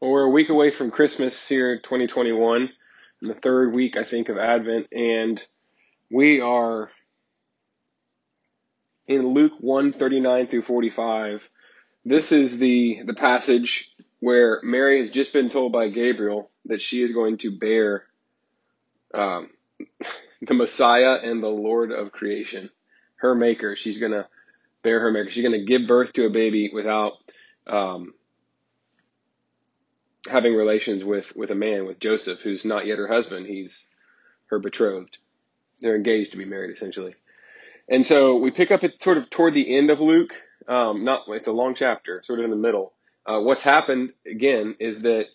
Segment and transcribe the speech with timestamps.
[0.00, 2.70] Well, we're a week away from Christmas here, 2021,
[3.20, 5.46] the third week, I think, of Advent, and
[6.10, 6.90] we are
[9.06, 11.46] in Luke 1 39 through 45.
[12.06, 17.02] This is the, the passage where Mary has just been told by Gabriel that she
[17.02, 18.04] is going to bear
[19.12, 19.50] um,
[20.40, 22.70] the Messiah and the Lord of creation,
[23.16, 23.76] her maker.
[23.76, 24.26] She's going to
[24.82, 25.30] bear her maker.
[25.30, 27.18] She's going to give birth to a baby without.
[27.66, 28.14] Um,
[30.28, 33.46] having relations with with a man with Joseph who's not yet her husband.
[33.46, 33.86] He's
[34.46, 35.18] her betrothed.
[35.80, 37.14] They're engaged to be married essentially.
[37.88, 40.34] And so we pick up it sort of toward the end of Luke
[40.68, 42.92] um, not it's a long chapter sort of in the middle.
[43.26, 45.26] Uh, what's happened again is that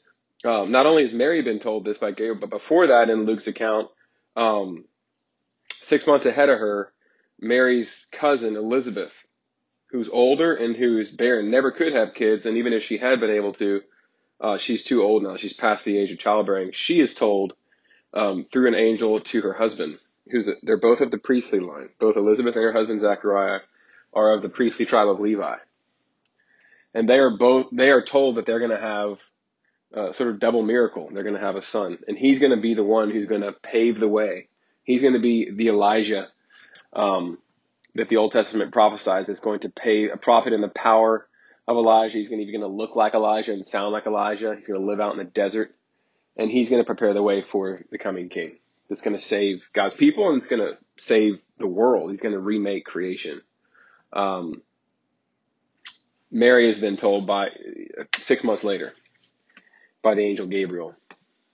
[0.44, 3.48] um, not only has Mary been told this by Gabriel but before that in Luke's
[3.48, 3.90] account
[4.36, 4.86] um,
[5.82, 6.91] six months ahead of her
[7.40, 9.13] Mary's cousin Elizabeth
[9.91, 13.30] who's older and who's barren never could have kids and even if she had been
[13.30, 13.82] able to
[14.42, 15.38] uh, she's too old now.
[15.38, 16.72] She's past the age of childbearing.
[16.74, 17.54] She is told
[18.14, 21.90] um, through an angel to her husband, who's a, they're both of the priestly line.
[22.00, 23.60] Both Elizabeth and her husband Zachariah
[24.14, 25.55] are of the priestly tribe of Levi,
[26.94, 29.20] and they are both they are told that they're going to have
[30.14, 31.10] sort of double miracle.
[31.12, 33.42] They're going to have a son, and he's going to be the one who's going
[33.42, 34.48] to pave the way.
[34.84, 36.27] He's going to be the Elijah
[36.94, 37.38] um,
[37.96, 41.27] that the Old Testament prophesies that's going to pay a prophet in the power
[41.68, 42.18] of Elijah.
[42.18, 44.54] He's going to, going to look like Elijah and sound like Elijah.
[44.55, 45.76] He's going to live out in the desert.
[46.38, 48.58] And he's going to prepare the way for the coming king
[48.90, 52.10] that's going to save God's people and it's going to save the world.
[52.10, 53.41] He's going to remake creation.
[54.13, 54.62] Um,
[56.30, 57.48] Mary is then told by
[58.18, 58.93] six months later
[60.04, 60.93] by the angel Gabriel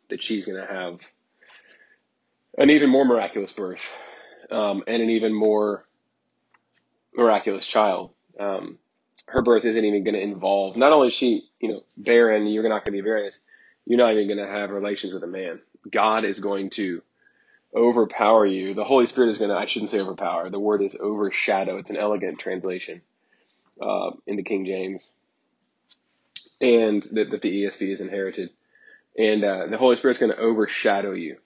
[0.10, 1.00] that she's going to have
[2.58, 3.96] an even more miraculous birth
[4.50, 5.86] um, and an even more
[7.16, 8.12] miraculous child.
[8.40, 8.78] Um,
[9.32, 12.68] her birth isn't even going to involve, not only is she, you know, barren, you're
[12.68, 13.32] not going to be barren,
[13.86, 15.62] you're not even going to have relations with a man.
[15.90, 17.02] God is going to
[17.74, 18.74] overpower you.
[18.74, 21.78] The Holy Spirit is going to, I shouldn't say overpower, the word is overshadow.
[21.78, 23.02] It's an elegant translation
[23.82, 25.14] uh, into King James.
[26.60, 28.50] And that, that the ESV is inherited.
[29.18, 31.38] And uh, the Holy Spirit's going to overshadow you.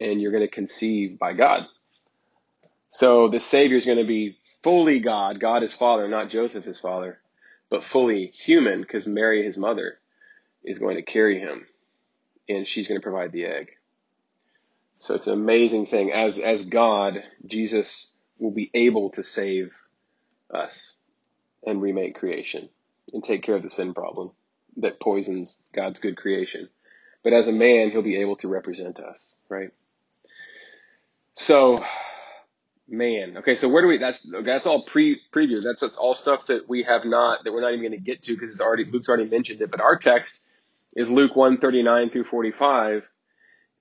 [0.00, 1.66] And you're going to conceive by God.
[2.88, 6.80] So the Savior is going to be fully God, God his father, not Joseph his
[6.80, 7.18] father,
[7.70, 9.98] but fully human because Mary, his mother,
[10.64, 11.66] is going to carry him
[12.48, 13.70] and she's going to provide the egg.
[14.98, 16.12] So it's an amazing thing.
[16.12, 19.72] As, as God, Jesus will be able to save
[20.52, 20.94] us
[21.64, 22.68] and remake creation
[23.12, 24.30] and take care of the sin problem
[24.78, 26.68] that poisons God's good creation.
[27.22, 29.70] But as a man, he'll be able to represent us, right?
[31.34, 31.84] So
[32.90, 33.98] Man, okay, so where do we?
[33.98, 35.62] That's okay, that's all pre preview.
[35.62, 38.22] That's, that's all stuff that we have not that we're not even going to get
[38.22, 39.70] to because it's already Luke's already mentioned it.
[39.70, 40.40] But our text
[40.96, 43.06] is Luke one thirty nine through forty five,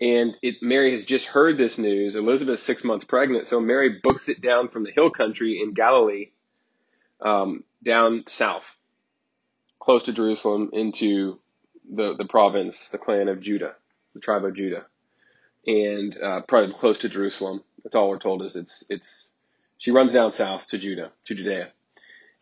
[0.01, 2.17] and it Mary has just heard this news.
[2.17, 6.31] Elizabeth's six months pregnant, so Mary books it down from the hill country in Galilee,
[7.21, 8.75] um, down south,
[9.79, 11.39] close to Jerusalem, into
[11.89, 13.75] the the province, the clan of Judah,
[14.13, 14.85] the tribe of Judah,
[15.65, 19.33] and uh, probably close to Jerusalem that's all we're told is it's it's
[19.77, 21.71] she runs down south to Judah to Judea,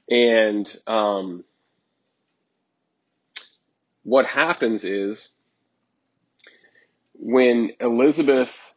[0.10, 1.44] and um,
[4.02, 5.34] what happens is
[7.14, 8.74] when Elizabeth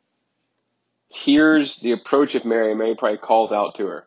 [1.09, 4.07] hears the approach of Mary, Mary probably calls out to her.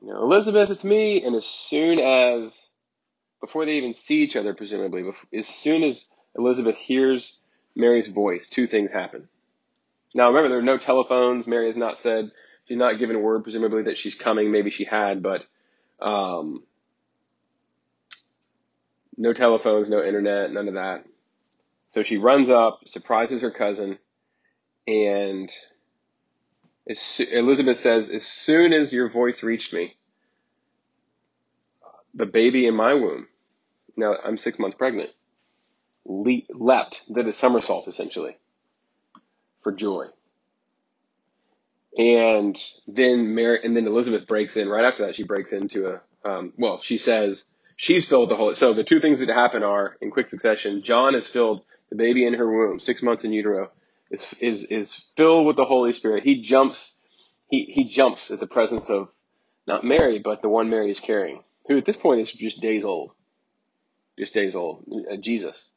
[0.00, 1.24] You know, Elizabeth, it's me.
[1.24, 2.68] And as soon as,
[3.40, 5.04] before they even see each other, presumably,
[5.36, 6.04] as soon as
[6.38, 7.36] Elizabeth hears
[7.74, 9.28] Mary's voice, two things happen.
[10.14, 11.46] Now remember, there are no telephones.
[11.46, 12.30] Mary has not said,
[12.66, 14.50] she's not given a word, presumably, that she's coming.
[14.50, 15.44] Maybe she had, but
[16.00, 16.62] um,
[19.16, 21.04] no telephones, no internet, none of that.
[21.86, 23.98] So she runs up, surprises her cousin,
[24.86, 25.50] and
[26.86, 29.96] Elizabeth says, As soon as your voice reached me,
[32.14, 33.28] the baby in my womb,
[33.96, 35.10] now I'm six months pregnant,
[36.04, 38.36] le- leapt, did a somersault essentially
[39.62, 40.06] for joy.
[41.96, 45.16] And then Mary, and then Elizabeth breaks in right after that.
[45.16, 47.44] She breaks into a, um, well, she says
[47.76, 48.54] she's filled the Holy.
[48.54, 50.82] So the two things that happen are in quick succession.
[50.82, 53.70] John is filled, the baby in her womb, six months in utero,
[54.10, 56.24] is is is filled with the Holy Spirit.
[56.24, 56.96] He jumps,
[57.48, 59.08] he he jumps at the presence of
[59.66, 62.86] not Mary, but the one Mary is carrying, who at this point is just days
[62.86, 63.12] old,
[64.18, 65.70] just days old, uh, Jesus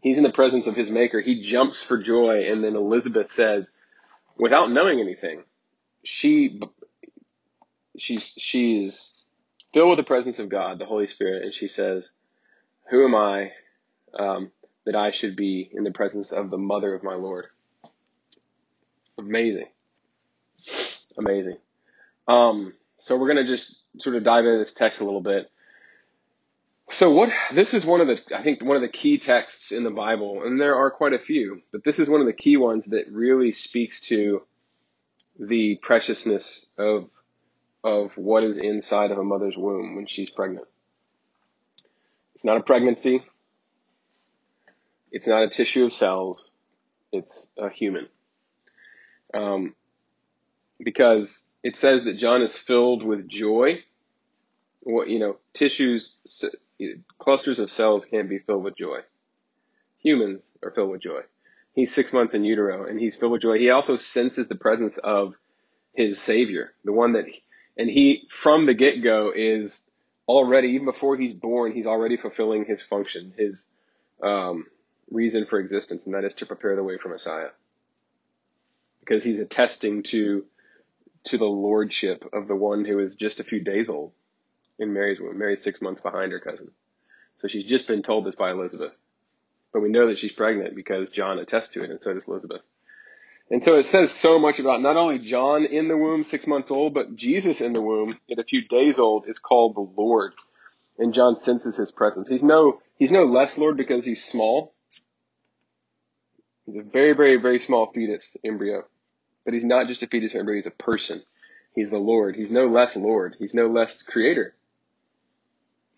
[0.00, 1.20] he's in the presence of his maker.
[1.20, 2.44] He jumps for joy.
[2.48, 3.74] And then Elizabeth says,
[4.36, 5.44] without knowing anything,
[6.04, 6.60] she,
[7.96, 9.14] she's, she's
[9.72, 11.44] filled with the presence of God, the Holy Spirit.
[11.44, 12.08] And she says,
[12.90, 13.52] Who am I
[14.18, 14.50] um,
[14.86, 17.46] that I should be in the presence of the mother of my Lord?
[19.18, 19.66] Amazing.
[21.18, 21.56] Amazing.
[22.28, 25.50] Um, so we're going to just sort of dive into this text a little bit.
[26.90, 29.84] So what, this is one of the, I think one of the key texts in
[29.84, 32.56] the Bible, and there are quite a few, but this is one of the key
[32.56, 34.42] ones that really speaks to
[35.38, 37.08] the preciousness of,
[37.84, 40.66] of what is inside of a mother's womb when she's pregnant.
[42.34, 43.22] It's not a pregnancy.
[45.12, 46.50] It's not a tissue of cells.
[47.12, 48.08] It's a human.
[49.34, 49.74] Um,
[50.80, 53.82] because it says that John is filled with joy.
[54.80, 56.12] What, you know, tissues,
[57.18, 59.00] clusters of cells can't be filled with joy.
[60.02, 61.20] Humans are filled with joy.
[61.74, 63.58] He's six months in utero and he's filled with joy.
[63.58, 65.34] He also senses the presence of
[65.94, 67.24] his savior, the one that,
[67.76, 69.88] and he, from the get go is
[70.28, 73.66] already, even before he's born, he's already fulfilling his function, his,
[74.22, 74.66] um,
[75.10, 77.48] reason for existence, and that is to prepare the way for Messiah.
[79.00, 80.44] Because he's attesting to
[81.24, 84.12] to the lordship of the one who is just a few days old
[84.78, 85.38] in Mary's womb.
[85.38, 86.70] Mary's six months behind her cousin.
[87.36, 88.92] So she's just been told this by Elizabeth.
[89.72, 92.62] But we know that she's pregnant because John attests to it, and so does Elizabeth.
[93.50, 96.70] And so it says so much about not only John in the womb, six months
[96.70, 100.34] old, but Jesus in the womb at a few days old is called the Lord.
[100.98, 102.28] And John senses his presence.
[102.28, 104.74] He's no, he's no less Lord because he's small.
[106.66, 108.82] He's a very, very, very small fetus embryo.
[109.44, 111.22] But he's not just a fetus member, he's a person.
[111.74, 112.36] He's the Lord.
[112.36, 113.36] He's no less Lord.
[113.38, 114.54] He's no less creator.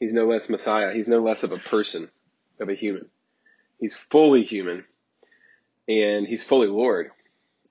[0.01, 0.93] He's no less Messiah.
[0.95, 2.11] He's no less of a person,
[2.59, 3.07] of a human.
[3.79, 4.85] He's fully human
[5.87, 7.11] and he's fully Lord.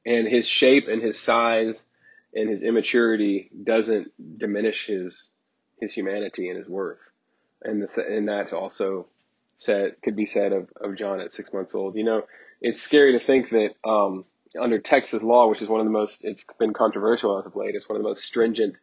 [0.05, 1.85] And his shape and his size
[2.33, 5.31] and his immaturity doesn't diminish his
[5.79, 6.99] his humanity and his worth.
[7.61, 9.07] And the, and that's also
[9.55, 11.95] said could be said of, of John at six months old.
[11.95, 12.23] You know,
[12.61, 14.25] it's scary to think that um,
[14.59, 17.75] under Texas law, which is one of the most, it's been controversial as of late.
[17.75, 18.75] It's one of the most stringent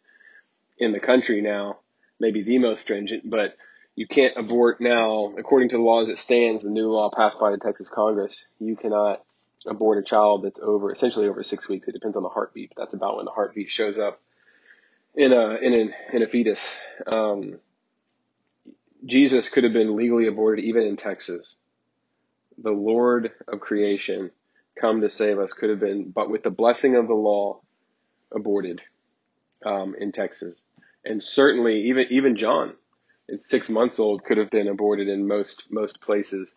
[0.79, 1.79] in the country now,
[2.19, 3.57] maybe the most stringent, but
[3.95, 7.39] you can't abort now, according to the law as it stands, the new law passed
[7.39, 9.23] by the Texas Congress, you cannot
[9.67, 11.89] abort a child that's over, essentially over six weeks.
[11.89, 12.73] It depends on the heartbeat.
[12.77, 14.21] That's about when the heartbeat shows up
[15.15, 16.79] in a, in a, in a fetus.
[17.07, 17.59] Um,
[19.05, 21.57] Jesus could have been legally aborted even in Texas.
[22.59, 24.31] The Lord of creation
[24.81, 27.61] come to save us could have been, but with the blessing of the law,
[28.35, 28.83] aborted
[29.65, 30.61] um, in Texas.
[31.07, 32.75] And certainly, even even John,
[33.33, 36.55] at six months old, could have been aborted in most most places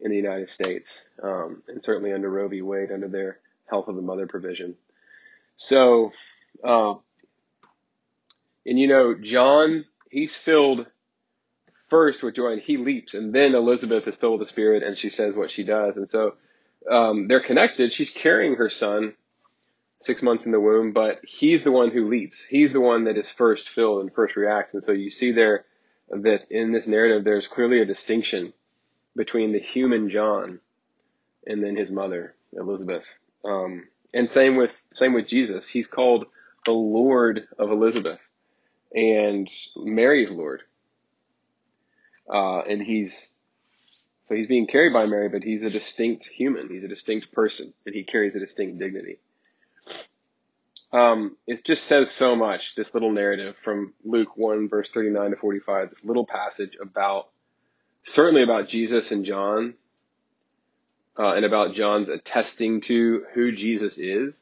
[0.00, 2.60] in the United States, um, and certainly under Roe v.
[2.60, 4.74] Wade, under their health of the mother provision.
[5.56, 6.12] So,
[6.62, 6.94] uh,
[8.66, 10.86] and you know, John, he's filled
[11.88, 14.98] first with joy, and he leaps, and then Elizabeth is filled with the Spirit, and
[14.98, 16.34] she says what she does, and so
[16.90, 17.92] um, they're connected.
[17.92, 19.14] She's carrying her son
[20.04, 22.44] six months in the womb, but he's the one who leaps.
[22.44, 24.74] He's the one that is first filled and first reacts.
[24.74, 25.64] And so you see there
[26.10, 28.52] that in this narrative, there's clearly a distinction
[29.16, 30.60] between the human John
[31.46, 33.14] and then his mother, Elizabeth.
[33.44, 35.66] Um, and same with, same with Jesus.
[35.66, 36.26] He's called
[36.64, 38.20] the Lord of Elizabeth
[38.94, 40.62] and Mary's Lord.
[42.32, 43.34] Uh, and he's,
[44.22, 46.68] so he's being carried by Mary, but he's a distinct human.
[46.70, 49.18] He's a distinct person, and he carries a distinct dignity.
[50.94, 55.36] Um, it just says so much, this little narrative from Luke 1, verse 39 to
[55.36, 57.30] 45, this little passage about,
[58.04, 59.74] certainly about Jesus and John,
[61.18, 64.40] uh, and about John's attesting to who Jesus is,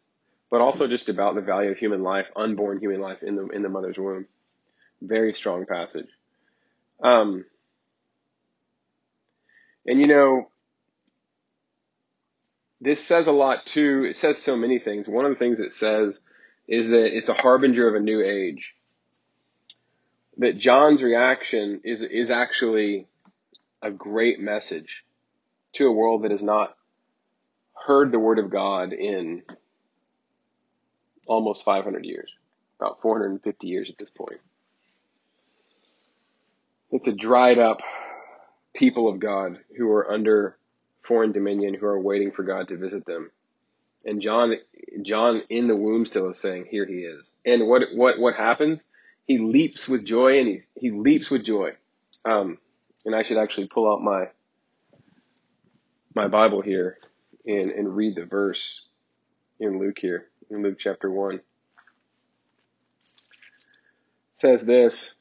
[0.50, 3.62] but also just about the value of human life, unborn human life in the, in
[3.62, 4.26] the mother's womb.
[5.00, 6.08] Very strong passage.
[7.02, 7.46] Um,
[9.86, 10.48] and you know,
[12.78, 14.04] this says a lot too.
[14.04, 15.08] It says so many things.
[15.08, 16.20] One of the things it says
[16.72, 18.72] is that it's a harbinger of a new age.
[20.38, 23.06] That John's reaction is, is actually
[23.82, 25.04] a great message
[25.74, 26.74] to a world that has not
[27.74, 29.42] heard the word of God in
[31.26, 32.30] almost 500 years,
[32.80, 34.40] about 450 years at this point.
[36.90, 37.82] It's a dried up
[38.74, 40.56] people of God who are under
[41.02, 43.30] foreign dominion who are waiting for God to visit them.
[44.04, 44.54] And John,
[45.02, 47.32] John in the womb still is saying, here he is.
[47.44, 48.86] And what, what, what happens?
[49.26, 51.72] He leaps with joy and he, he leaps with joy.
[52.24, 52.58] Um,
[53.04, 54.26] and I should actually pull out my,
[56.14, 56.98] my Bible here
[57.46, 58.82] and, and read the verse
[59.60, 61.34] in Luke here, in Luke chapter 1.
[61.34, 61.42] It
[64.34, 65.14] says this,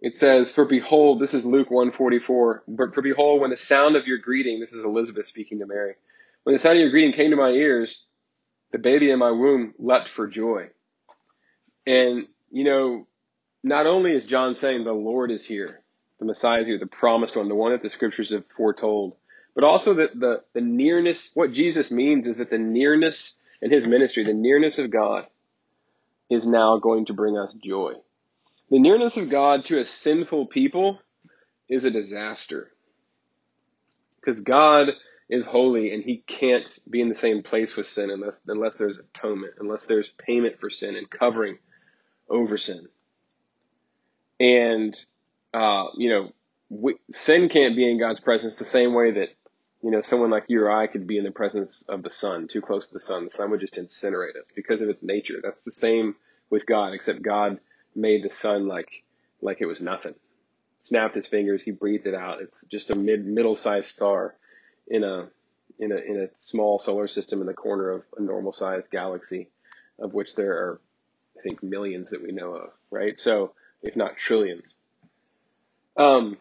[0.00, 4.06] It says, For behold, this is Luke 144, but for behold, when the sound of
[4.06, 5.94] your greeting, this is Elizabeth speaking to Mary,
[6.44, 8.04] when the sound of your greeting came to my ears,
[8.70, 10.68] the baby in my womb leapt for joy.
[11.86, 13.06] And, you know,
[13.62, 15.80] not only is John saying the Lord is here,
[16.18, 19.16] the Messiah is here, the promised one, the one that the scriptures have foretold,
[19.54, 23.86] but also that the, the nearness, what Jesus means is that the nearness in his
[23.86, 25.26] ministry, the nearness of God,
[26.28, 27.94] is now going to bring us joy.
[28.70, 30.98] The nearness of God to a sinful people
[31.68, 32.70] is a disaster.
[34.20, 34.88] Because God
[35.28, 38.98] is holy and he can't be in the same place with sin unless, unless there's
[38.98, 41.58] atonement, unless there's payment for sin and covering
[42.28, 42.86] over sin.
[44.38, 44.98] And,
[45.52, 46.32] uh, you know,
[46.68, 49.30] we, sin can't be in God's presence the same way that,
[49.82, 52.48] you know, someone like you or I could be in the presence of the sun,
[52.48, 53.24] too close to the sun.
[53.24, 55.40] The sun would just incinerate us because of its nature.
[55.42, 56.16] That's the same
[56.50, 57.60] with God, except God
[57.94, 59.04] made the sun like,
[59.40, 60.14] like it was nothing.
[60.80, 62.42] Snapped his fingers, he breathed it out.
[62.42, 64.34] It's just a mid, middle-sized star
[64.88, 65.28] in a,
[65.78, 69.48] in a, in a small solar system in the corner of a normal sized galaxy,
[69.98, 70.80] of which there are,
[71.38, 73.18] I think, millions that we know of, right?
[73.18, 74.74] So, if not trillions.
[75.96, 76.38] Um,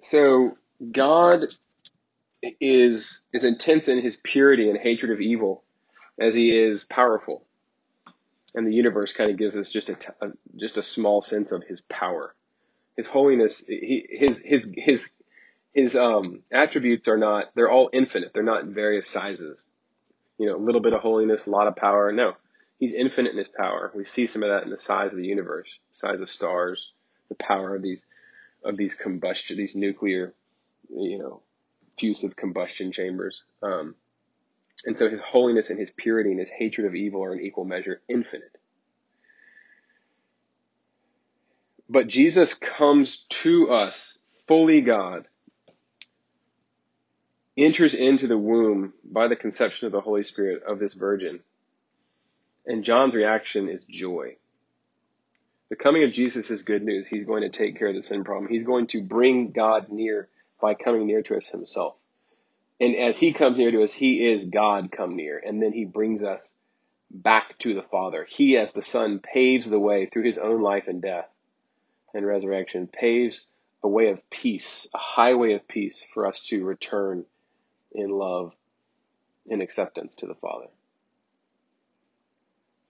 [0.00, 0.56] so
[0.90, 1.54] God
[2.60, 5.62] is is intense in his purity and hatred of evil,
[6.20, 7.44] as he is powerful,
[8.54, 11.62] and the universe kind of gives us just a, a just a small sense of
[11.64, 12.34] his power,
[12.96, 15.10] his holiness, he, his his his
[15.72, 18.32] his um, attributes are not they're all infinite.
[18.34, 19.66] They're not various sizes.
[20.38, 22.10] You know, a little bit of holiness, a lot of power.
[22.12, 22.34] No,
[22.82, 23.92] He's infinite in his power.
[23.94, 26.90] We see some of that in the size of the universe, size of stars,
[27.28, 28.06] the power of these
[28.64, 30.34] of these combustion, these nuclear,
[30.90, 31.42] you know,
[31.96, 33.44] fusive combustion chambers.
[33.62, 33.94] Um,
[34.84, 37.64] and so his holiness and his purity and his hatred of evil are in equal
[37.64, 38.58] measure infinite.
[41.88, 45.28] But Jesus comes to us fully God,
[47.56, 51.40] enters into the womb by the conception of the Holy Spirit of this virgin,
[52.66, 54.36] and John's reaction is joy.
[55.68, 57.08] The coming of Jesus is good news.
[57.08, 58.50] He's going to take care of the sin problem.
[58.50, 60.28] He's going to bring God near
[60.60, 61.94] by coming near to us himself.
[62.80, 65.38] And as he comes near to us, he is God come near.
[65.38, 66.52] And then he brings us
[67.10, 68.26] back to the Father.
[68.28, 71.28] He, as the Son, paves the way through his own life and death
[72.14, 73.46] and resurrection, paves
[73.82, 77.24] a way of peace, a highway of peace for us to return
[77.94, 78.52] in love
[79.48, 80.66] and acceptance to the Father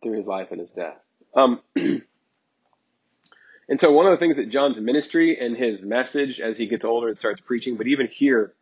[0.02, 0.99] through his life and his death.
[1.35, 2.02] Um, and
[3.76, 7.09] so one of the things that John's ministry and his message as he gets older
[7.09, 8.52] and starts preaching, but even here,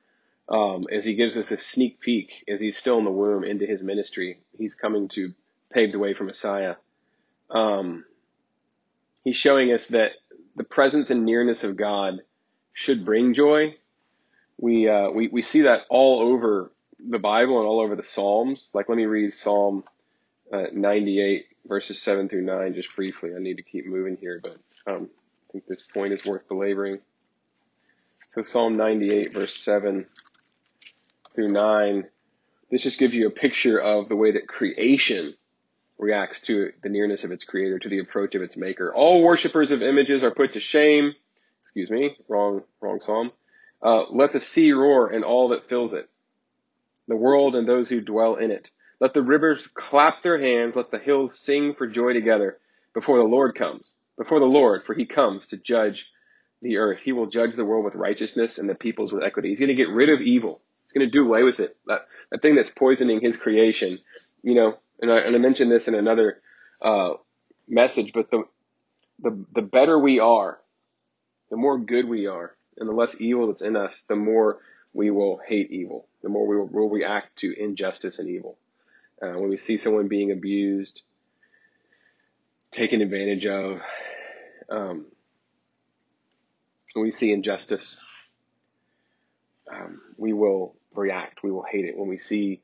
[0.49, 3.67] um, as he gives us a sneak peek as he's still in the womb into
[3.67, 5.33] his ministry, he's coming to
[5.73, 6.75] pave the way for Messiah.
[7.51, 8.05] Um,
[9.25, 10.13] he's showing us that
[10.57, 12.21] the presence and nearness of God
[12.73, 13.77] should bring joy.
[14.61, 18.71] We, uh, we, we see that all over the Bible and all over the Psalms.
[18.75, 19.85] Like, let me read Psalm
[20.53, 23.31] uh, 98 verses 7 through 9 just briefly.
[23.35, 25.09] I need to keep moving here, but um,
[25.49, 26.99] I think this point is worth belaboring.
[28.31, 30.07] So Psalm 98 verse 7
[31.35, 32.05] through 9,
[32.71, 35.35] this just gives you a picture of the way that creation
[35.99, 38.95] reacts to the nearness of its creator, to the approach of its maker.
[38.95, 41.15] All worshippers of images are put to shame.
[41.63, 43.33] Excuse me, wrong, wrong psalm.
[43.83, 46.09] Uh, let the sea roar and all that fills it,
[47.09, 48.71] the world and those who dwell in it.
[49.01, 52.59] Let the rivers clap their hands, let the hills sing for joy together
[52.93, 56.07] before the Lord comes, before the Lord, for he comes to judge
[56.61, 57.01] the earth.
[57.01, 59.49] He will judge the world with righteousness and the peoples with equity.
[59.49, 60.61] He's going to get rid of evil.
[60.85, 61.77] He's going to do away with it.
[61.87, 64.01] That, that thing that's poisoning his creation,
[64.43, 66.43] you know, and I, and I mentioned this in another,
[66.83, 67.15] uh,
[67.67, 68.43] message, but the,
[69.21, 70.59] the, the better we are,
[71.51, 74.59] the more good we are, and the less evil that's in us, the more
[74.93, 78.59] we will hate evil, the more we will, will react to injustice and evil
[79.23, 81.03] uh, when we see someone being abused,
[82.71, 83.83] taken advantage of,
[84.71, 85.07] um,
[86.95, 88.03] when we see injustice,
[89.71, 91.43] um, we will react.
[91.43, 91.97] We will hate it.
[91.97, 92.63] When we see,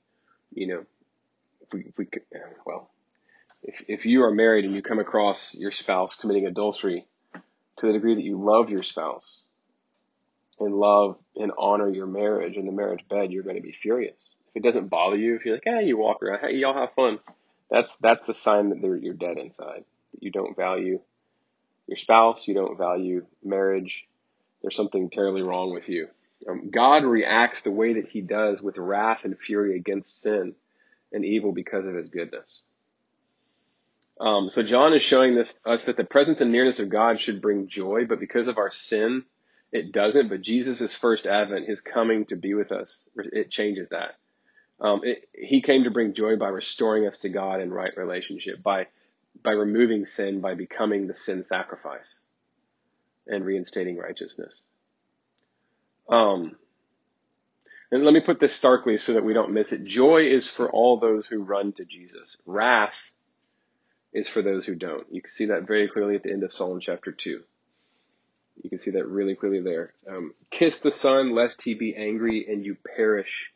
[0.53, 0.85] you know,
[1.61, 2.09] if we, if we
[2.65, 2.91] well,
[3.63, 7.93] if, if you are married and you come across your spouse committing adultery to the
[7.93, 9.45] degree that you love your spouse
[10.59, 14.35] and love and honor your marriage and the marriage bed, you're going to be furious
[14.51, 16.95] If it doesn't bother you, if you're like, hey, you walk around, hey, y'all have
[16.95, 17.19] fun,
[17.71, 19.85] that's that's the sign that you're dead inside.
[20.13, 21.01] That you don't value
[21.87, 24.07] your spouse, you don't value marriage.
[24.63, 26.09] There's something terribly wrong with you.
[26.49, 30.55] Um, God reacts the way that He does with wrath and fury against sin
[31.13, 32.63] and evil because of His goodness.
[34.21, 37.43] Um, so John is showing this us that the presence and nearness of God should
[37.43, 39.25] bring joy, but because of our sin,
[39.73, 40.29] it doesn't.
[40.29, 44.17] But Jesus' first advent, his coming to be with us, it changes that.
[44.81, 48.63] Um, it, he came to bring joy by restoring us to God in right relationship,
[48.63, 48.89] by
[49.43, 52.15] by removing sin, by becoming the sin sacrifice,
[53.27, 54.63] and reinstating righteousness.
[56.09, 56.57] Um,
[57.91, 59.85] and let me put this starkly so that we don't miss it.
[59.85, 62.37] Joy is for all those who run to Jesus.
[62.47, 63.11] Wrath
[64.13, 65.07] is for those who don't.
[65.11, 67.43] You can see that very clearly at the end of Psalm chapter 2.
[68.63, 69.93] You can see that really clearly there.
[70.09, 73.53] Um, Kiss the Son, lest he be angry and you perish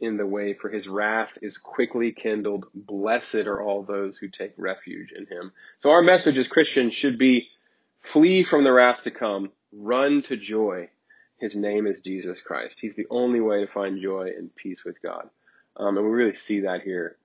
[0.00, 2.66] in the way, for his wrath is quickly kindled.
[2.74, 5.52] Blessed are all those who take refuge in him.
[5.78, 7.48] So our message as Christians should be
[8.00, 10.90] flee from the wrath to come, run to joy.
[11.38, 12.80] His name is Jesus Christ.
[12.80, 15.28] He's the only way to find joy and peace with God.
[15.76, 17.16] Um, and we really see that here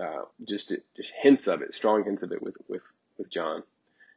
[0.00, 2.82] uh, just just hints of it, strong hints of it with with
[3.18, 3.62] with John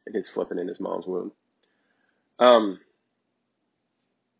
[0.06, 1.32] and his flipping in his mom's womb.
[2.42, 2.80] Um,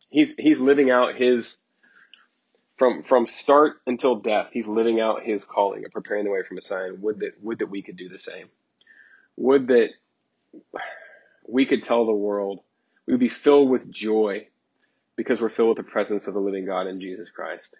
[0.09, 1.57] he's he's living out his
[2.77, 4.49] from from start until death.
[4.51, 6.93] He's living out his calling of preparing the way for Messiah.
[6.93, 8.47] would that would that we could do the same.
[9.37, 9.89] Would that
[11.47, 12.59] we could tell the world
[13.07, 14.47] we would be filled with joy
[15.15, 17.73] because we're filled with the presence of the living God in Jesus Christ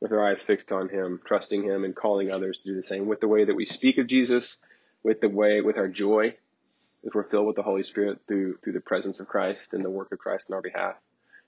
[0.00, 3.06] with our eyes fixed on Him, trusting Him, and calling others to do the same
[3.06, 4.58] with the way that we speak of Jesus,
[5.02, 6.34] with the way, with our joy,
[7.06, 9.90] if we're filled with the Holy Spirit through through the presence of Christ and the
[9.90, 10.96] work of Christ on our behalf,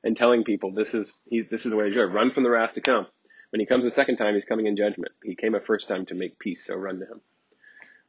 [0.02, 2.04] and telling people this is He's this is the way to it.
[2.04, 3.06] Run from the wrath to come.
[3.50, 5.12] When He comes the second time, He's coming in judgment.
[5.22, 7.20] He came a first time to make peace, so run to Him.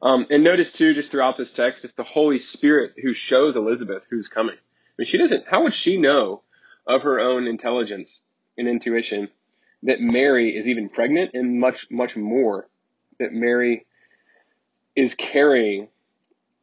[0.01, 4.05] Um, and notice too, just throughout this text, it's the Holy Spirit who shows Elizabeth
[4.09, 4.55] who's coming.
[4.55, 5.45] I mean, she doesn't.
[5.47, 6.43] How would she know
[6.87, 8.23] of her own intelligence
[8.57, 9.29] and intuition
[9.83, 12.67] that Mary is even pregnant and much, much more
[13.19, 13.85] that Mary
[14.95, 15.87] is carrying,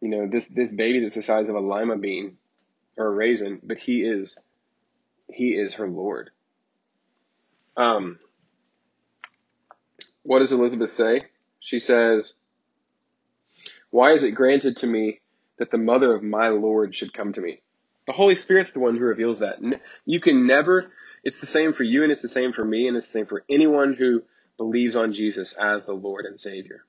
[0.00, 2.36] you know, this, this baby that's the size of a lima bean
[2.96, 4.36] or a raisin, but he is,
[5.32, 6.30] he is her Lord.
[7.76, 8.18] Um,
[10.22, 11.26] what does Elizabeth say?
[11.60, 12.34] She says,
[13.90, 15.20] why is it granted to me
[15.58, 17.60] that the mother of my Lord should come to me?
[18.06, 19.58] The Holy Spirit's the one who reveals that.
[20.04, 20.92] You can never
[21.26, 23.26] it's the same for you and it's the same for me and it's the same
[23.26, 24.22] for anyone who
[24.56, 26.84] believes on Jesus as the Lord and Savior,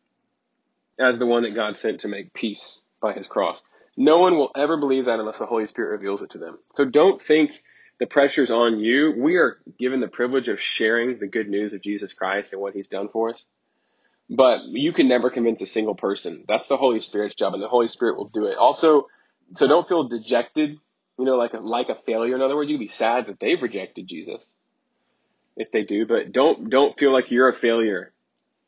[1.00, 3.64] as the one that God sent to make peace by his cross.
[3.96, 6.60] No one will ever believe that unless the Holy Spirit reveals it to them.
[6.72, 7.52] So don't think
[8.00, 9.14] the pressure's on you.
[9.18, 12.74] We are given the privilege of sharing the good news of Jesus Christ and what
[12.74, 13.44] he's done for us.
[14.30, 16.44] But you can never convince a single person.
[16.48, 18.58] That's the Holy Spirit's job and the Holy Spirit will do it.
[18.58, 19.08] Also,
[19.54, 20.78] so don't feel dejected
[21.18, 22.36] you know, like a, like a failure.
[22.36, 24.54] In other words, you'd be sad that they've rejected Jesus
[25.56, 28.14] if they do, but don't, don't feel like you're a failure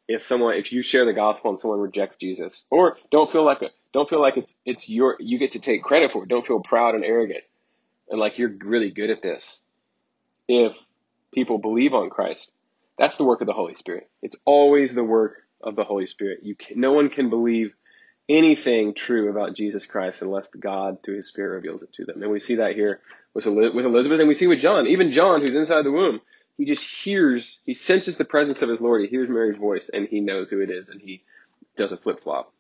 [0.08, 3.62] if someone, if you share the gospel and someone rejects Jesus, or don't feel like
[3.62, 6.30] a, don't feel like it's, it's your, you get to take credit for it.
[6.30, 7.44] Don't feel proud and arrogant
[8.10, 9.62] and like you're really good at this.
[10.48, 10.76] If
[11.34, 12.52] people believe on Christ,
[12.98, 14.10] that's the work of the Holy Spirit.
[14.22, 16.40] It's always the work of the Holy Spirit.
[16.44, 17.74] You can, no one can believe
[18.28, 22.22] anything true about Jesus Christ unless God, through his Spirit, reveals it to them.
[22.22, 23.02] And we see that here
[23.34, 24.88] with, Elizabeth, and we see with John.
[24.88, 26.20] Even John, who's inside the womb,
[26.58, 29.02] he just hears, he senses the presence of his Lord.
[29.02, 31.24] He hears Mary's voice, and he knows who it is, and he
[31.78, 32.52] does a flip flop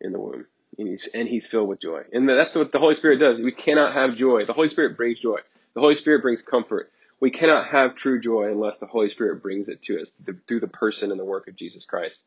[0.00, 0.46] in the womb.
[0.78, 2.02] And he's, and he's filled with joy.
[2.12, 3.40] And that's what the Holy Spirit does.
[3.42, 4.46] We cannot have joy.
[4.46, 5.40] The Holy Spirit brings joy.
[5.74, 6.90] The Holy Spirit brings comfort.
[7.20, 10.12] We cannot have true joy unless the Holy Spirit brings it to us
[10.46, 12.22] through the person and the work of Jesus Christ.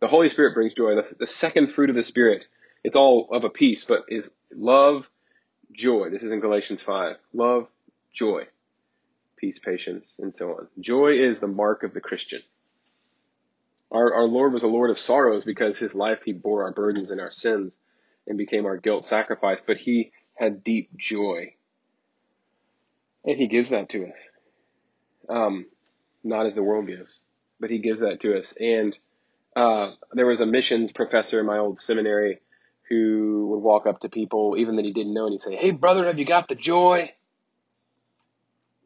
[0.00, 0.94] The Holy Spirit brings joy.
[0.94, 2.44] The, the second fruit of the Spirit,
[2.82, 5.06] it's all of a piece, but is love,
[5.72, 6.08] joy.
[6.10, 7.16] This is in Galatians 5.
[7.34, 7.66] Love,
[8.12, 8.44] joy,
[9.36, 10.68] peace, patience, and so on.
[10.80, 12.40] Joy is the mark of the Christian.
[13.90, 17.10] Our, our Lord was a Lord of sorrows because his life he bore our burdens
[17.10, 17.78] and our sins
[18.26, 21.54] and became our guilt sacrifice, but he had deep joy.
[23.24, 24.18] And he gives that to us.
[25.28, 25.66] Um,
[26.22, 27.20] not as the world gives,
[27.60, 28.54] but he gives that to us.
[28.58, 28.96] And
[29.56, 32.40] uh, there was a missions professor in my old seminary
[32.88, 35.70] who would walk up to people, even that he didn't know, and he'd say, Hey,
[35.70, 37.12] brother, have you got the joy?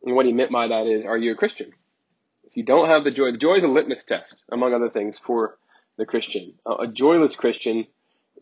[0.05, 1.73] And what he meant by that is, Are you a Christian?
[2.53, 5.19] If you don't have the joy, the joy is a litmus test, among other things,
[5.19, 5.59] for
[5.97, 6.55] the Christian.
[6.65, 7.87] Uh, a joyless Christian,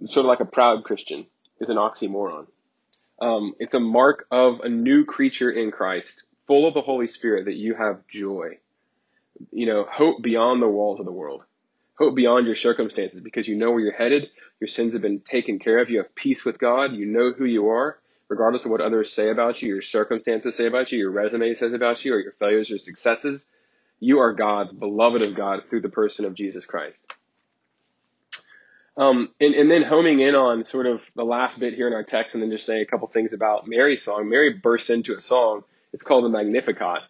[0.06, 1.26] sort of like a proud Christian,
[1.60, 2.46] is an oxymoron.
[3.20, 7.46] Um, it's a mark of a new creature in Christ, full of the Holy Spirit,
[7.46, 8.58] that you have joy.
[9.50, 11.44] You know, hope beyond the walls of the world
[12.00, 14.30] hope beyond your circumstances because you know where you're headed.
[14.58, 15.90] Your sins have been taken care of.
[15.90, 16.94] You have peace with God.
[16.94, 20.66] You know who you are, regardless of what others say about you, your circumstances say
[20.66, 23.46] about you, your resume says about you, or your failures or successes.
[24.00, 26.96] You are God's, beloved of God, through the person of Jesus Christ.
[28.96, 32.02] Um, and, and then homing in on sort of the last bit here in our
[32.02, 34.28] text and then just saying a couple things about Mary's song.
[34.28, 35.62] Mary bursts into a song.
[35.92, 37.02] It's called the Magnificat,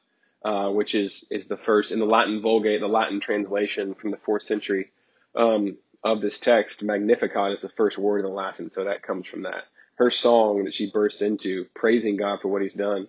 [0.45, 4.19] uh, which is, is the first in the Latin Vulgate, the Latin translation from the
[4.19, 4.91] fourth century,
[5.35, 6.83] um, of this text.
[6.83, 8.71] Magnificat is the first word in the Latin.
[8.71, 9.65] So that comes from that.
[9.97, 13.09] Her song that she bursts into praising God for what he's done,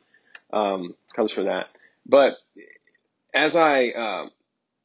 [0.51, 1.67] um, comes from that.
[2.05, 2.37] But
[3.33, 4.29] as I, uh,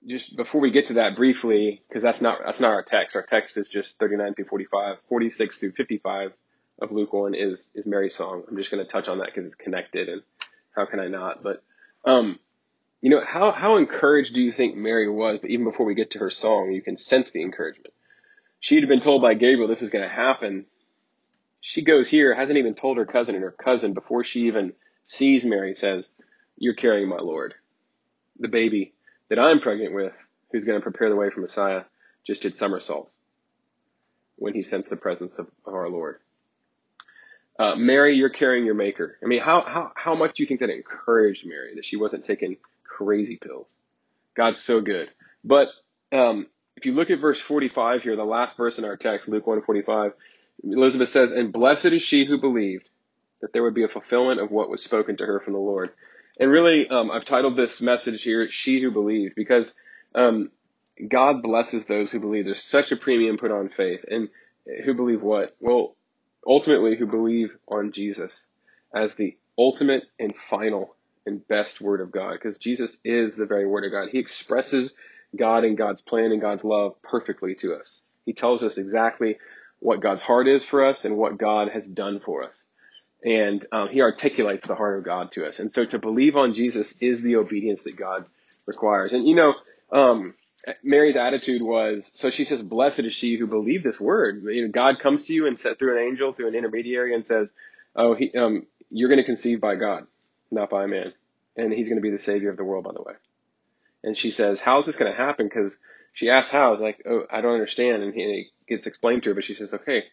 [0.07, 3.17] just before we get to that briefly, because that's not that's not our text.
[3.17, 6.33] Our text is just 39 through 45, 46 through 55
[6.81, 8.45] of Luke 1 is is Mary's song.
[8.49, 10.23] I'm just going to touch on that because it's connected, and
[10.75, 11.43] how can I not?
[11.43, 11.63] But
[12.05, 12.39] um,
[13.01, 15.39] you know, how how encouraged do you think Mary was?
[15.41, 17.93] But even before we get to her song, you can sense the encouragement.
[18.61, 20.67] She'd been told by Gabriel this is going to happen.
[21.61, 24.73] She goes here, hasn't even told her cousin, and her cousin before she even
[25.05, 26.11] sees Mary says,
[26.57, 27.55] "You're carrying my Lord."
[28.39, 28.95] The baby
[29.29, 30.13] that I'm pregnant with,
[30.53, 31.83] who's going to prepare the way for Messiah,
[32.27, 33.19] just did somersaults
[34.37, 36.19] when he sensed the presence of, of our Lord.
[37.59, 39.17] Uh, Mary, you're carrying your maker.
[39.23, 42.25] I mean, how, how, how much do you think that encouraged Mary that she wasn't
[42.25, 43.75] taking crazy pills?
[44.35, 45.09] God's so good.
[45.43, 45.69] But,
[46.13, 49.47] um, if you look at verse 45 here, the last verse in our text, Luke
[49.47, 50.13] 145,
[50.65, 52.89] Elizabeth says, and blessed is she who believed
[53.41, 55.91] that there would be a fulfillment of what was spoken to her from the Lord.
[56.39, 59.73] And really, um, I've titled this message here, She Who Believed, because
[60.15, 60.51] um,
[61.09, 62.45] God blesses those who believe.
[62.45, 64.05] There's such a premium put on faith.
[64.09, 64.29] And
[64.85, 65.57] who believe what?
[65.61, 65.97] Well,
[66.47, 68.45] ultimately, who believe on Jesus
[68.95, 70.95] as the ultimate and final
[71.25, 74.11] and best word of God, because Jesus is the very word of God.
[74.11, 74.95] He expresses
[75.35, 78.03] God and God's plan and God's love perfectly to us.
[78.25, 79.39] He tells us exactly
[79.81, 82.63] what God's heart is for us and what God has done for us
[83.25, 85.59] and um, he articulates the heart of God to us.
[85.59, 88.27] And so to believe on Jesus is the obedience that God
[88.67, 89.13] requires.
[89.13, 89.55] And you know,
[89.93, 90.35] um,
[90.83, 94.73] Mary's attitude was so she says, "Blessed is she who believed this word." You know,
[94.73, 97.53] God comes to you and said through an angel, through an intermediary, and says,
[97.95, 100.07] "Oh, he, um, you're going to conceive by God,
[100.51, 101.13] not by man,
[101.57, 103.15] and He's going to be the Savior of the world." By the way,
[104.03, 105.79] and she says, "How is this going to happen?" Because
[106.13, 106.73] she asks how.
[106.73, 109.73] It's like, "Oh, I don't understand," and he gets explained to her, but she says,
[109.73, 110.05] "Okay,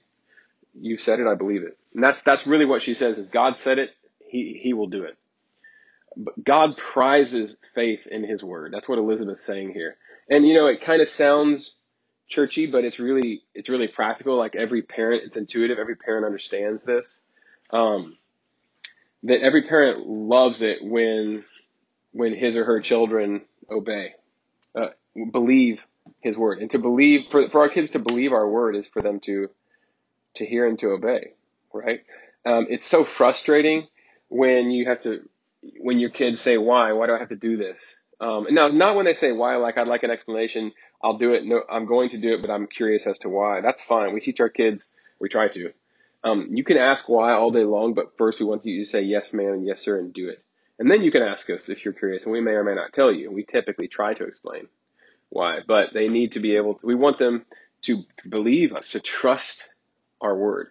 [0.79, 1.77] you said it, I believe it.
[1.93, 3.91] And that's, that's really what she says is God said it,
[4.27, 5.17] he, he will do it.
[6.15, 8.73] But God prizes faith in his word.
[8.73, 9.97] That's what Elizabeth's saying here.
[10.29, 11.75] And you know, it kind of sounds
[12.27, 14.37] churchy, but it's really, it's really practical.
[14.37, 15.77] Like every parent, it's intuitive.
[15.79, 17.19] Every parent understands this.
[17.71, 18.17] Um,
[19.23, 21.43] that every parent loves it when,
[22.11, 24.13] when his or her children obey,
[24.75, 24.89] uh,
[25.31, 25.79] believe
[26.21, 26.59] his word.
[26.59, 29.49] And to believe, for, for our kids to believe our word is for them to
[30.35, 31.33] to hear and to obey,
[31.73, 32.03] right?
[32.45, 33.87] Um, it's so frustrating
[34.29, 35.27] when you have to,
[35.79, 37.95] when your kids say, why, why do I have to do this?
[38.19, 40.71] Um, now, not when they say why, like I'd like an explanation.
[41.03, 41.45] I'll do it.
[41.45, 43.61] No, I'm going to do it, but I'm curious as to why.
[43.61, 44.13] That's fine.
[44.13, 44.91] We teach our kids.
[45.19, 45.73] We try to.
[46.23, 49.01] Um, you can ask why all day long, but first we want you to say
[49.01, 50.41] yes, ma'am, and yes, sir, and do it.
[50.79, 52.93] And then you can ask us if you're curious, and we may or may not
[52.93, 53.29] tell you.
[53.29, 54.67] We typically try to explain
[55.29, 57.45] why, but they need to be able to, we want them
[57.83, 59.72] to believe us, to trust
[60.23, 60.69] our word.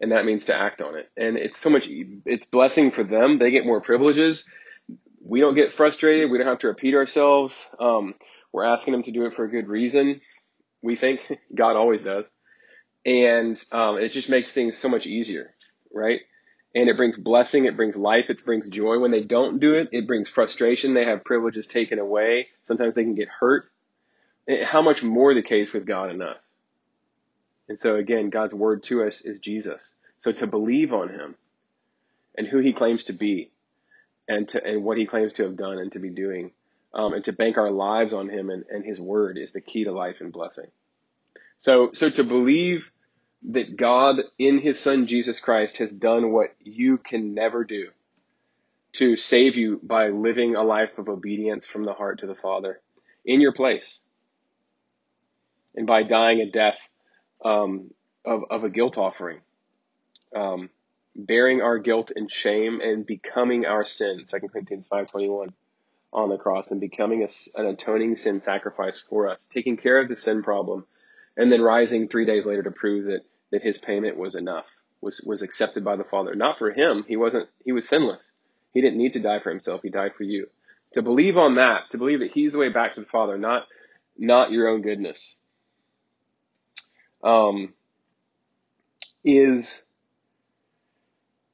[0.00, 1.10] And that means to act on it.
[1.16, 3.38] And it's so much, it's blessing for them.
[3.38, 4.44] They get more privileges.
[5.22, 6.30] We don't get frustrated.
[6.30, 7.66] We don't have to repeat ourselves.
[7.78, 8.14] Um,
[8.52, 10.22] we're asking them to do it for a good reason.
[10.82, 11.20] We think
[11.54, 12.28] God always does.
[13.04, 15.54] And, um, it just makes things so much easier,
[15.92, 16.20] right?
[16.74, 17.64] And it brings blessing.
[17.64, 18.26] It brings life.
[18.28, 18.98] It brings joy.
[18.98, 20.94] When they don't do it, it brings frustration.
[20.94, 22.48] They have privileges taken away.
[22.62, 23.64] Sometimes they can get hurt.
[24.64, 26.49] How much more the case with God and us?
[27.70, 29.92] And so again, God's word to us is Jesus.
[30.18, 31.36] So to believe on him
[32.36, 33.52] and who he claims to be
[34.26, 36.50] and to, and what he claims to have done and to be doing,
[36.92, 39.84] um, and to bank our lives on him and, and his word is the key
[39.84, 40.66] to life and blessing.
[41.58, 42.90] So, so to believe
[43.50, 47.90] that God in his son Jesus Christ has done what you can never do
[48.94, 52.80] to save you by living a life of obedience from the heart to the Father
[53.24, 54.00] in your place
[55.76, 56.89] and by dying a death
[57.44, 57.90] um,
[58.24, 59.40] of, of a guilt offering,
[60.34, 60.70] um,
[61.16, 65.52] bearing our guilt and shame and becoming our sin, 2 Corinthians 5.21
[66.12, 70.08] on the cross and becoming a, an atoning sin sacrifice for us, taking care of
[70.08, 70.84] the sin problem,
[71.36, 73.20] and then rising three days later to prove that,
[73.52, 74.66] that his payment was enough,
[75.00, 76.34] was, was accepted by the Father.
[76.34, 77.04] Not for him.
[77.06, 78.30] He wasn't, he was sinless.
[78.74, 79.82] He didn't need to die for himself.
[79.82, 80.48] He died for you.
[80.94, 83.66] To believe on that, to believe that he's the way back to the Father, not,
[84.18, 85.36] not your own goodness,
[87.22, 87.74] um,
[89.24, 89.82] is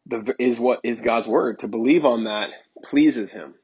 [0.06, 1.60] the is what is God's word.
[1.60, 2.50] To believe on that
[2.84, 3.54] pleases Him.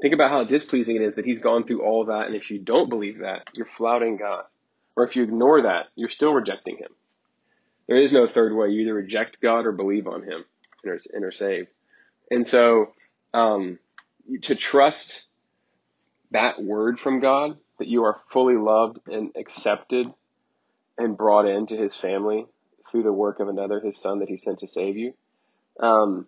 [0.00, 2.58] Think about how displeasing it is that He's gone through all that, and if you
[2.58, 4.44] don't believe that, you're flouting God,
[4.96, 6.90] or if you ignore that, you're still rejecting him.
[7.86, 8.68] There is no third way.
[8.68, 10.44] You either reject God or believe on him
[10.82, 11.68] and are, and are saved.
[12.30, 12.92] And so,
[13.32, 13.78] um,
[14.42, 15.28] to trust
[16.32, 20.12] that word from God, that you are fully loved and accepted
[20.98, 22.46] and brought into his family
[22.90, 25.14] through the work of another, his son that he sent to save you.
[25.80, 26.26] Um,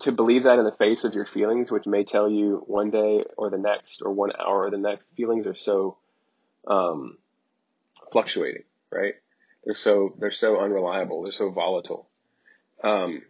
[0.00, 3.24] to believe that in the face of your feelings, which may tell you one day
[3.36, 5.96] or the next or one hour or the next, feelings are so
[6.66, 7.18] um,
[8.12, 9.14] fluctuating, right?
[9.64, 11.22] They're so they're so unreliable.
[11.22, 12.08] They're so volatile.
[12.82, 13.22] Um,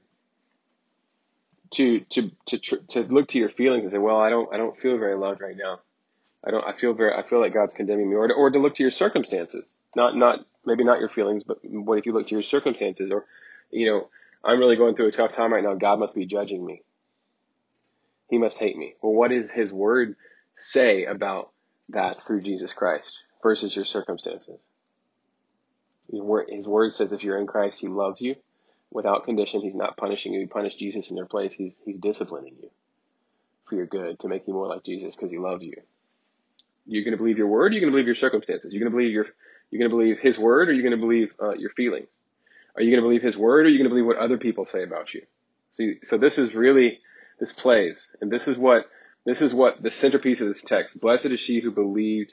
[1.72, 4.78] to to to to look to your feelings and say, well, I don't I don't
[4.78, 5.80] feel very loved right now.
[6.46, 6.64] I don't.
[6.64, 7.14] I feel very.
[7.14, 10.16] I feel like God's condemning me, or to, or to look to your circumstances, not
[10.16, 13.24] not maybe not your feelings, but what if you look to your circumstances, or
[13.70, 14.08] you know,
[14.44, 15.74] I'm really going through a tough time right now.
[15.74, 16.82] God must be judging me.
[18.28, 18.94] He must hate me.
[19.02, 20.16] Well, what does His Word
[20.54, 21.50] say about
[21.90, 24.58] that through Jesus Christ versus your circumstances?
[26.10, 28.36] His Word, says, if you're in Christ, He loves you
[28.90, 29.60] without condition.
[29.60, 30.40] He's not punishing you.
[30.40, 31.52] He punished Jesus in their place.
[31.52, 32.70] He's He's disciplining you
[33.68, 35.74] for your good to make you more like Jesus because He loves you.
[36.86, 37.72] You're going to believe your word.
[37.72, 38.72] You're going to believe your circumstances.
[38.72, 39.26] You're going to believe your.
[39.70, 42.08] You're going to believe His word, or you're going to believe uh, your feelings.
[42.76, 44.36] Are you going to believe His word, or are you going to believe what other
[44.36, 45.22] people say about you?
[45.72, 47.00] See, so this is really
[47.40, 48.86] this plays, and this is what
[49.24, 51.00] this is what the centerpiece of this text.
[51.00, 52.32] Blessed is she who believed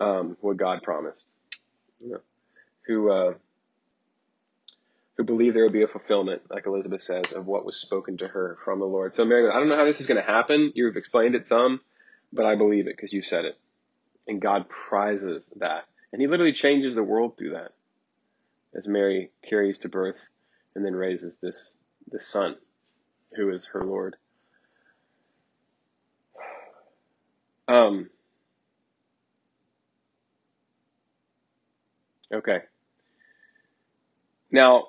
[0.00, 1.24] um, what God promised.
[2.00, 2.20] You know,
[2.86, 3.34] who uh,
[5.16, 8.28] who believed there would be a fulfillment, like Elizabeth says, of what was spoken to
[8.28, 9.14] her from the Lord.
[9.14, 10.72] So, Mary, I don't know how this is going to happen.
[10.74, 11.80] You've explained it some,
[12.32, 13.58] but I believe it because you said it.
[14.26, 15.84] And God prizes that.
[16.12, 17.72] And he literally changes the world through that
[18.76, 20.24] as Mary carries to birth
[20.74, 21.78] and then raises this,
[22.10, 22.56] this son
[23.34, 24.16] who is her Lord.
[27.68, 28.10] Um,
[32.32, 32.58] okay.
[34.50, 34.88] Now,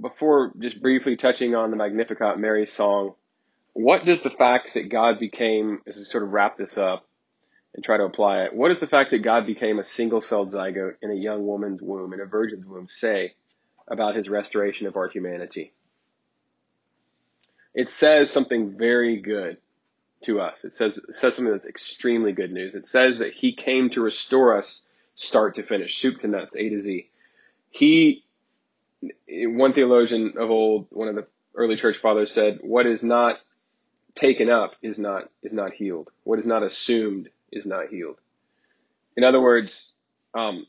[0.00, 3.14] before just briefly touching on the Magnificat Mary song,
[3.74, 7.06] what does the fact that God became, as we sort of wrap this up,
[7.74, 8.54] and try to apply it.
[8.54, 11.82] What does the fact that God became a single celled zygote in a young woman's
[11.82, 13.34] womb, in a virgin's womb, say
[13.88, 15.72] about his restoration of our humanity?
[17.74, 19.56] It says something very good
[20.24, 20.64] to us.
[20.64, 22.74] It says, it says something that's extremely good news.
[22.74, 24.82] It says that he came to restore us
[25.14, 27.08] start to finish, soup to nuts, A to Z.
[27.70, 28.24] He,
[29.28, 33.36] one theologian of old, one of the early church fathers said, what is not
[34.14, 36.10] taken up is not, is not healed.
[36.24, 38.16] What is not assumed is not healed.
[39.16, 39.92] In other words,
[40.34, 40.66] um,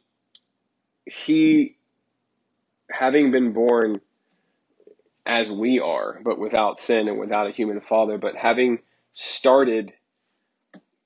[1.05, 1.77] he,
[2.89, 4.01] having been born
[5.25, 8.79] as we are, but without sin and without a human father, but having
[9.13, 9.93] started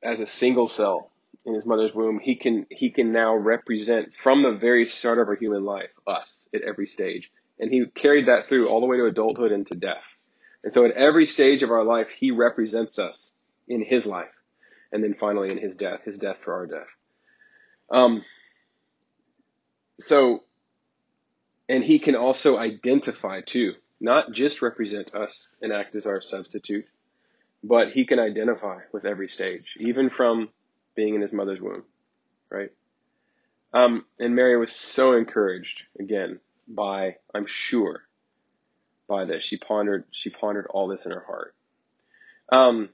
[0.04, 1.12] as a single cell
[1.46, 5.28] in his mother's womb, he can he can now represent from the very start of
[5.28, 8.98] our human life us at every stage, and he carried that through all the way
[8.98, 10.04] to adulthood and to death.
[10.64, 13.32] And so, at every stage of our life, he represents us
[13.68, 14.37] in his life
[14.92, 16.96] and then finally in his death, his death for our death.
[17.92, 18.24] Um,
[20.00, 20.44] so,
[21.70, 26.86] and he can also identify too, not just represent us and act as our substitute,
[27.64, 30.50] but he can identify with every stage, even from
[30.96, 31.84] being in his mother's womb,
[32.50, 32.72] right?
[33.74, 38.02] Um, and Mary was so encouraged again by, I'm sure,
[39.08, 39.44] by this.
[39.44, 41.56] She pondered, she pondered all this in her heart.
[42.52, 42.90] Um,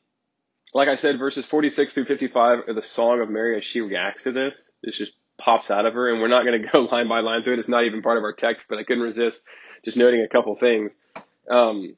[0.73, 4.23] like I said, verses 46 through 55 are the song of Mary as she reacts
[4.23, 4.69] to this.
[4.83, 7.43] This just pops out of her, and we're not going to go line by line
[7.43, 7.59] through it.
[7.59, 9.41] It's not even part of our text, but I couldn't resist
[9.83, 10.97] just noting a couple things.
[11.49, 11.95] Um,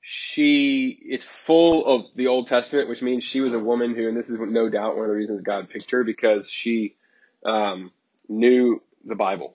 [0.00, 4.16] she, it's full of the Old Testament, which means she was a woman who, and
[4.16, 6.96] this is no doubt one of the reasons God picked her, because she
[7.44, 7.92] um,
[8.28, 9.54] knew the Bible.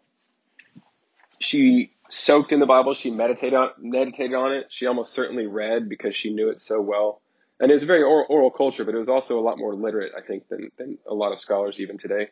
[1.39, 2.93] She soaked in the Bible.
[2.93, 4.67] She meditated on, meditated on it.
[4.69, 7.21] She almost certainly read because she knew it so well.
[7.59, 9.73] And it was a very oral, oral culture, but it was also a lot more
[9.73, 12.29] literate, I think, than, than a lot of scholars even today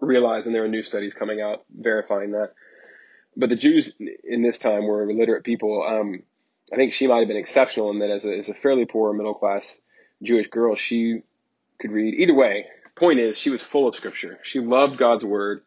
[0.00, 0.46] realize.
[0.46, 2.52] And there are new studies coming out verifying that.
[3.36, 3.92] But the Jews
[4.24, 5.82] in this time were literate people.
[5.82, 6.22] Um,
[6.72, 9.12] I think she might have been exceptional in that as a, as a fairly poor
[9.12, 9.80] middle class
[10.22, 11.22] Jewish girl, she
[11.80, 12.14] could read.
[12.14, 14.38] Either way, point is, she was full of scripture.
[14.42, 15.62] She loved God's word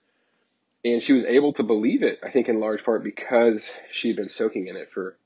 [0.86, 4.30] and she was able to believe it, I think in large part because she'd been
[4.30, 5.17] soaking in it for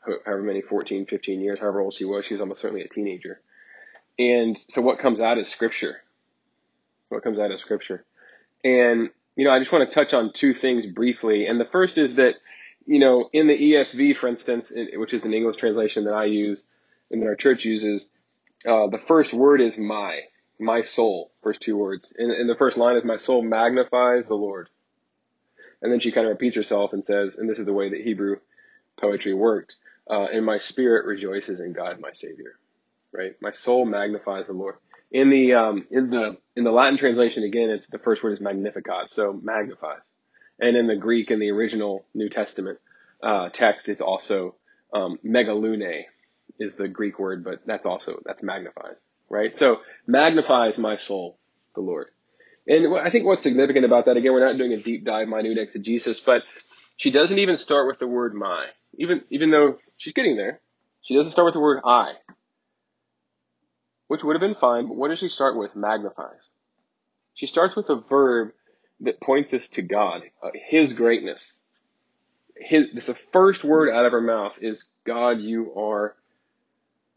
[0.00, 2.24] however many, 14, 15 years, however old she was.
[2.24, 3.40] She was almost certainly a teenager.
[4.18, 6.02] And so what comes out is scripture.
[7.08, 8.04] What comes out is scripture.
[8.64, 11.46] And, you know, I just want to touch on two things briefly.
[11.46, 12.34] And the first is that,
[12.86, 16.62] you know, in the ESV, for instance, which is an English translation that I use
[17.10, 18.08] and that our church uses,
[18.66, 20.20] uh, the first word is my.
[20.60, 22.12] my soul, first two words.
[22.16, 24.68] In, in the first line is, my soul magnifies the Lord.
[25.82, 28.00] And then she kind of repeats herself and says, and this is the way that
[28.00, 28.36] Hebrew
[29.00, 29.76] poetry worked,
[30.10, 32.58] uh, and my spirit rejoices in God, my Savior.
[33.12, 33.34] Right?
[33.40, 34.76] My soul magnifies the Lord.
[35.10, 38.40] In the, um, in the, in the Latin translation, again, it's the first word is
[38.40, 40.00] magnificat, so magnifies.
[40.58, 42.78] And in the Greek, in the original New Testament,
[43.22, 44.54] uh, text, it's also,
[44.94, 46.04] um, megalune
[46.58, 48.96] is the Greek word, but that's also, that's magnifies
[49.32, 49.56] right?
[49.56, 51.38] So magnifies my soul,
[51.74, 52.08] the Lord.
[52.66, 55.58] And I think what's significant about that, again, we're not doing a deep dive minute
[55.58, 56.42] exegesis, but
[56.96, 60.60] she doesn't even start with the word my, even, even though she's getting there.
[61.02, 62.12] She doesn't start with the word I,
[64.06, 65.74] which would have been fine, but what does she start with?
[65.74, 66.48] Magnifies.
[67.34, 68.52] She starts with a verb
[69.00, 71.60] that points us to God, uh, His greatness.
[72.56, 76.14] His, this the first word out of her mouth is, God, you are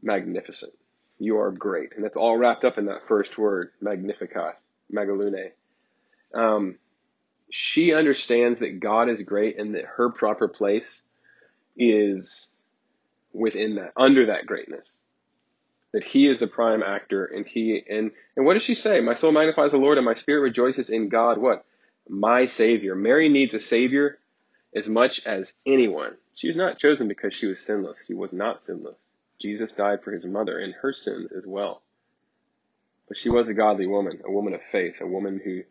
[0.02, 0.74] magnificent.
[1.20, 1.90] You are great.
[1.96, 4.56] And that's all wrapped up in that first word, Magnificat,
[4.94, 5.52] Megalune.
[6.34, 6.78] Um,
[7.52, 11.04] she understands that God is great and that her proper place
[11.78, 12.50] is
[13.34, 14.90] within that, under that greatness.
[15.94, 19.00] That he is the prime actor and he, and, and what does she say?
[19.00, 21.38] My soul magnifies the Lord and my spirit rejoices in God.
[21.38, 21.66] What?
[22.10, 22.96] My savior.
[22.96, 24.20] Mary needs a savior
[24.76, 26.18] as much as anyone.
[26.34, 28.04] She was not chosen because she was sinless.
[28.06, 28.98] She was not sinless.
[29.40, 31.82] Jesus died for his mother and her sins as well.
[33.08, 35.62] But she was a godly woman, a woman of faith, a woman who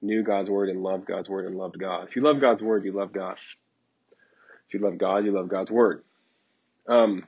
[0.00, 2.08] knew God's word and loved God's word and loved God.
[2.08, 3.38] If you love God's word, you love God.
[4.68, 6.02] If you love God, you love God's word.
[6.88, 7.24] Um,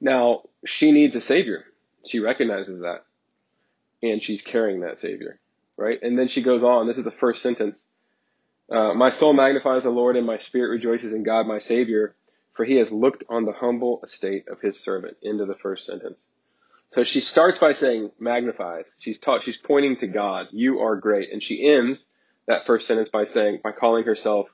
[0.00, 1.64] now, she needs a savior.
[2.06, 3.04] She recognizes that.
[4.02, 5.40] And she's carrying that savior,
[5.76, 6.00] right?
[6.02, 6.86] And then she goes on.
[6.86, 7.84] This is the first sentence.
[8.70, 12.14] Uh, my soul magnifies the Lord and my spirit rejoices in God, my savior
[12.58, 15.16] for he has looked on the humble estate of his servant.
[15.22, 16.18] Into the first sentence.
[16.90, 18.94] So she starts by saying magnifies.
[18.98, 20.46] She's taught, she's pointing to God.
[20.52, 21.32] You are great.
[21.32, 22.04] And she ends
[22.46, 24.48] that first sentence by saying, by calling herself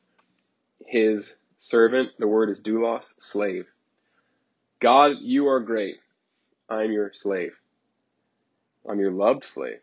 [0.85, 2.11] his servant.
[2.19, 3.67] The word is doulos, slave.
[4.81, 5.97] God, you are great.
[6.69, 7.53] I'm your slave.
[8.89, 9.81] I'm your loved slave.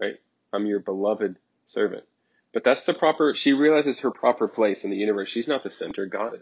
[0.00, 0.16] Right?
[0.52, 1.36] I'm your beloved
[1.66, 2.04] servant.
[2.52, 5.28] But that's the proper, she realizes her proper place in the universe.
[5.28, 6.40] She's not the center, God is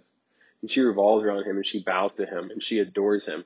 [0.64, 3.44] and she revolves around him and she bows to him and she adores him.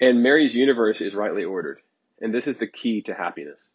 [0.00, 1.80] And Mary's universe is rightly ordered.
[2.20, 3.70] And this is the key to happiness.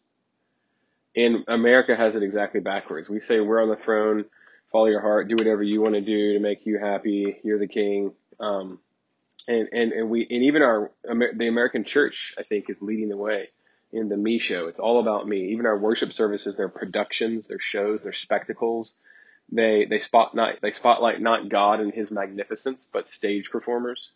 [1.14, 3.08] And America has it exactly backwards.
[3.08, 4.26] We say we're on the throne,
[4.70, 7.40] follow your heart, do whatever you want to do to make you happy.
[7.42, 8.12] You're the king.
[8.38, 8.80] Um,
[9.48, 13.16] and, and, and we, and even our, the American church, I think, is leading the
[13.16, 13.48] way
[13.92, 14.66] in the me show.
[14.66, 15.52] It's all about me.
[15.52, 18.94] Even our worship services, their productions, their shows, their spectacles,
[19.50, 24.10] they they spot not they spotlight not God and His magnificence, but stage performers.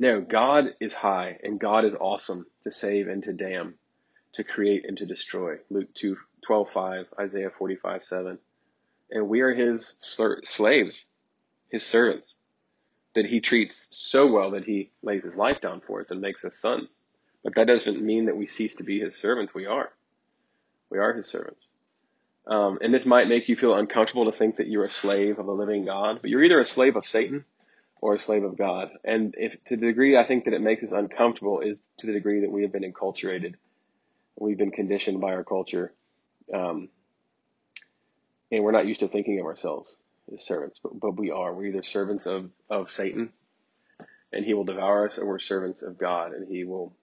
[0.00, 3.74] No, God is high and God is awesome to save and to damn,
[4.32, 5.56] to create and to destroy.
[5.68, 8.38] Luke 2, 12, 5, Isaiah 45, 7.
[9.10, 11.04] And we are His slaves,
[11.68, 12.34] His servants,
[13.14, 16.46] that He treats so well that He lays His life down for us and makes
[16.46, 16.98] us sons.
[17.44, 19.52] But that doesn't mean that we cease to be His servants.
[19.52, 19.92] We are.
[20.88, 21.60] We are His servants.
[22.46, 25.46] Um, and this might make you feel uncomfortable to think that you're a slave of
[25.46, 27.44] a living God, but you're either a slave of Satan
[28.00, 28.90] or a slave of God.
[29.04, 32.12] And if to the degree I think that it makes us uncomfortable is to the
[32.12, 33.54] degree that we have been enculturated,
[34.36, 35.92] we've been conditioned by our culture,
[36.52, 36.88] um,
[38.50, 39.96] and we're not used to thinking of ourselves
[40.34, 41.52] as servants, but, but we are.
[41.52, 43.30] We're either servants of, of Satan,
[44.32, 46.94] and he will devour us, or we're servants of God, and he will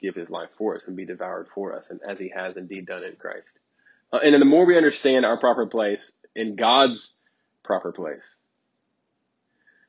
[0.00, 2.86] give his life for us and be devoured for us, and as he has indeed
[2.86, 3.50] done in Christ.
[4.12, 7.14] Uh, and the more we understand our proper place in God's
[7.62, 8.36] proper place,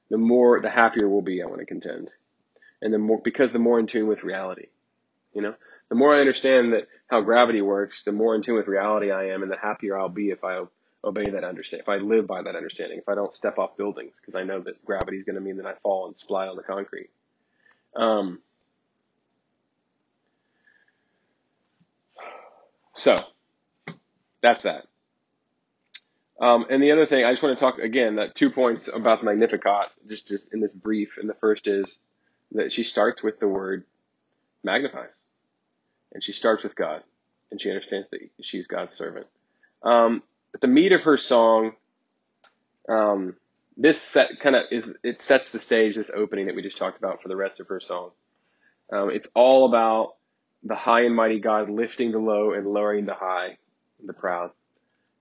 [0.09, 2.11] the more, the happier we'll be, I want to contend.
[2.81, 4.67] And the more, because the more in tune with reality,
[5.33, 5.55] you know,
[5.89, 9.29] the more I understand that how gravity works, the more in tune with reality I
[9.29, 10.63] am and the happier I'll be if I
[11.03, 14.17] obey that understanding, if I live by that understanding, if I don't step off buildings,
[14.19, 16.57] because I know that gravity is going to mean that I fall and splat on
[16.57, 17.09] the concrete.
[17.95, 18.39] Um,
[22.93, 23.23] so,
[24.41, 24.87] that's that.
[26.39, 29.19] Um, and the other thing, I just want to talk again, that two points about
[29.19, 31.17] the Magnificat, just, just in this brief.
[31.19, 31.97] And the first is
[32.51, 33.85] that she starts with the word
[34.63, 35.09] magnifies.
[36.13, 37.01] And she starts with God.
[37.49, 39.27] And she understands that she's God's servant.
[39.81, 40.21] Um,
[40.51, 41.71] but the meat of her song,
[42.87, 43.35] um,
[43.75, 46.97] this set kind of is, it sets the stage, this opening that we just talked
[46.97, 48.11] about for the rest of her song.
[48.91, 50.15] Um, it's all about
[50.63, 53.57] the high and mighty God lifting the low and lowering the high
[54.03, 54.51] the proud.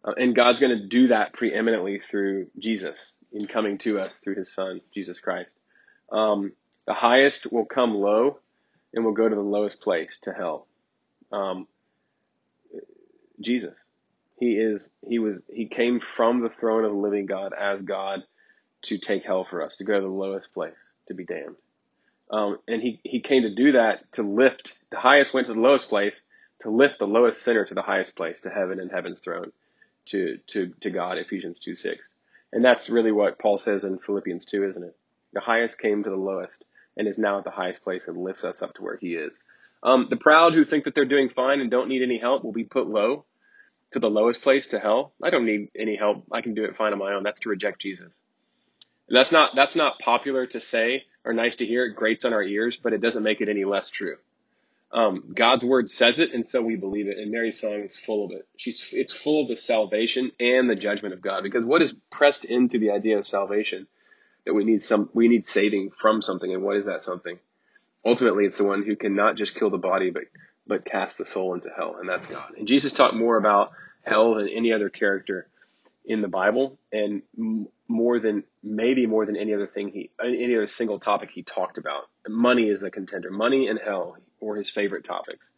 [0.07, 4.36] Uh, and God's going to do that preeminently through Jesus in coming to us through
[4.36, 5.52] his son, Jesus Christ.
[6.12, 6.52] Um,
[6.86, 8.38] the highest will come low
[8.94, 10.66] and will go to the lowest place, to hell.
[11.32, 11.66] Um,
[13.40, 13.74] Jesus.
[14.38, 18.22] He is, he was, he came from the throne of the living God as God
[18.82, 20.76] to take hell for us, to go to the lowest place,
[21.09, 21.57] to be damned.
[22.30, 25.61] Um, and he, he came to do that to lift the highest went to the
[25.61, 26.22] lowest place,
[26.61, 29.52] to lift the lowest sinner to the highest place, to heaven and heaven's throne,
[30.07, 32.00] to, to, to God, Ephesians 2 6.
[32.52, 34.96] And that's really what Paul says in Philippians 2, isn't it?
[35.32, 36.64] The highest came to the lowest
[36.96, 39.38] and is now at the highest place and lifts us up to where he is.
[39.82, 42.52] Um, the proud who think that they're doing fine and don't need any help will
[42.52, 43.24] be put low
[43.92, 45.12] to the lowest place to hell.
[45.22, 46.24] I don't need any help.
[46.32, 47.22] I can do it fine on my own.
[47.22, 48.12] That's to reject Jesus.
[49.09, 51.84] And that's not, that's not popular to say or nice to hear.
[51.84, 54.16] It grates on our ears, but it doesn't make it any less true.
[54.93, 57.18] Um, God's word says it, and so we believe it.
[57.18, 58.47] And Mary's song is full of it.
[58.57, 61.43] She's, it's full of the salvation and the judgment of God.
[61.43, 63.89] Because what is pressed into the idea of salvation?
[64.45, 66.53] That we need some, we need saving from something.
[66.53, 67.39] And what is that something?
[68.05, 70.22] Ultimately, it's the one who can not just kill the body, but,
[70.66, 71.97] but cast the soul into hell.
[71.99, 72.55] And that's God.
[72.57, 73.72] And Jesus talked more about
[74.03, 75.49] hell than any other character
[76.05, 77.22] in the Bible, and
[77.89, 81.78] more than maybe more than any other thing he any other single topic he talked
[81.78, 82.05] about.
[82.28, 83.30] Money is the contender.
[83.30, 85.51] Money and hell were his favorite topics,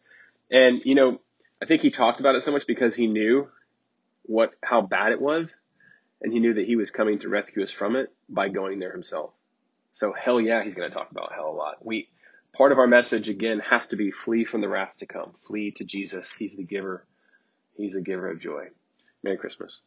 [0.51, 1.19] and you know
[1.61, 3.49] I think he talked about it so much because he knew
[4.23, 5.55] what how bad it was,
[6.21, 8.91] and he knew that he was coming to rescue us from it by going there
[8.91, 9.31] himself.
[9.91, 11.85] So hell yeah, he's going to talk about hell a lot.
[11.85, 12.09] We
[12.53, 15.33] part of our message again has to be flee from the wrath to come.
[15.45, 16.31] Flee to Jesus.
[16.31, 17.05] He's the giver.
[17.75, 18.67] He's the giver of joy.
[19.23, 19.81] Merry Christmas.